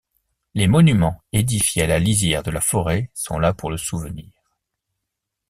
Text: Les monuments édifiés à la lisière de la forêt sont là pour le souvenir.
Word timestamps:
Les 0.55 0.65
monuments 0.65 1.21
édifiés 1.31 1.83
à 1.83 1.85
la 1.85 1.99
lisière 1.99 2.41
de 2.41 2.49
la 2.49 2.59
forêt 2.59 3.11
sont 3.13 3.37
là 3.37 3.53
pour 3.53 3.69
le 3.69 3.77
souvenir. 3.77 4.31